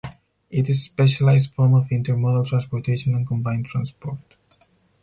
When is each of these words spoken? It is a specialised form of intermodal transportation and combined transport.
It 0.49 0.67
is 0.67 0.77
a 0.79 0.81
specialised 0.81 1.53
form 1.53 1.75
of 1.75 1.89
intermodal 1.89 2.47
transportation 2.47 3.13
and 3.13 3.27
combined 3.27 3.67
transport. 3.67 4.17